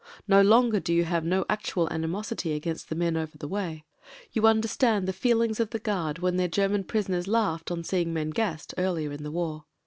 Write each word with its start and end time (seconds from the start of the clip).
No 0.27 0.41
longer 0.41 0.79
do 0.79 0.95
you 0.95 1.03
have 1.03 1.23
no 1.23 1.45
actual 1.47 1.87
animosity 1.93 2.53
against 2.53 2.89
the 2.89 2.95
men 2.95 3.15
over 3.15 3.37
the 3.37 3.47
way. 3.47 3.83
You 4.31 4.47
under 4.47 4.67
stand 4.67 5.07
the 5.07 5.13
feelings 5.13 5.59
of 5.59 5.69
the 5.69 5.77
guard 5.77 6.17
when 6.17 6.37
their 6.37 6.47
German 6.47 6.85
prisoners 6.85 7.27
laughed 7.27 7.69
on 7.69 7.83
seeing 7.83 8.11
men 8.11 8.31
gassed— 8.31 8.73
earlier 8.79 9.11
in 9.11 9.21
the 9.21 9.29
war. 9.29 9.65